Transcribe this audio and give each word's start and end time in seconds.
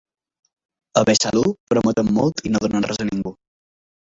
A 1.01 1.03
Besalú 1.09 1.51
prometen 1.73 2.11
molt 2.17 2.43
i 2.51 2.55
no 2.55 2.63
donen 2.65 2.89
res 2.89 3.03
a 3.07 3.09
ningú. 3.13 3.37